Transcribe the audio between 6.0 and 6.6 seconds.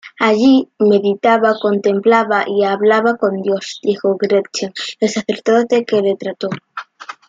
le trató.